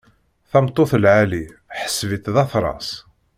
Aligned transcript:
Tameṭṭut 0.49 0.91
lɛali, 1.03 1.43
ḥseb-itt 1.79 2.31
d 2.33 2.35
aterras. 2.43 2.89